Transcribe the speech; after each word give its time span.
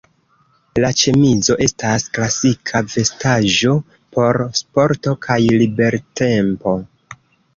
La 0.83 0.89
ĉemizo 1.01 1.57
estas 1.65 2.05
klasika 2.17 2.79
vestaĵo 2.95 3.75
por 4.17 4.41
sporto 4.63 5.13
kaj 5.27 5.39
libertempo. 5.63 6.77